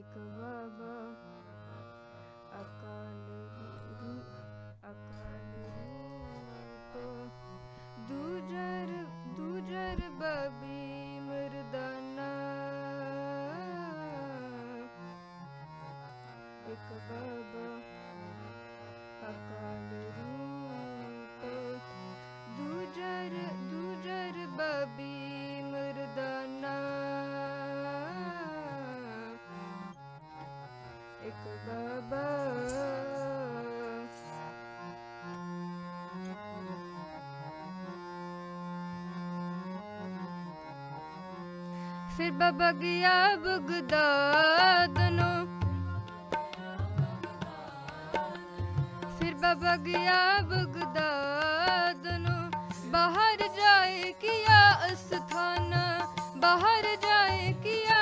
[0.00, 0.89] एक बाबा
[42.20, 45.46] ਫਿਰ ਬਾਬਾ ਗਿਆ ਬਗਦਾਦ ਨੂੰ।
[49.20, 52.50] ਫਿਰ ਬਾਬਾ ਗਿਆ ਬਗਦਾਦ ਨੂੰ।
[52.86, 54.60] ਬਾਹਰ ਜਾਏ ਕੀਆ
[54.92, 55.74] ਅਸਥਾਨ,
[56.36, 57.99] ਬਾਹਰ ਜਾਏ ਕੀਆ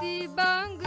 [0.00, 0.79] Bang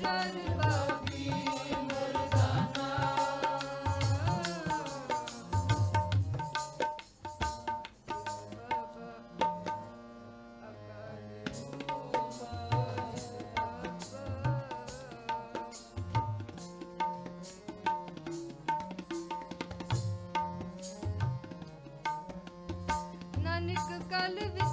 [0.00, 0.49] Guru
[24.20, 24.69] I'll be.